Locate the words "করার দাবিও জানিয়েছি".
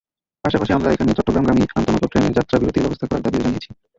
3.07-3.69